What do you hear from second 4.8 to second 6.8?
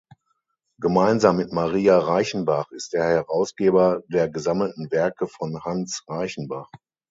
Werke von Hans Reichenbach.